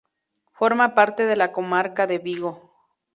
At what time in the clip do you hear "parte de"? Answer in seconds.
0.95-1.35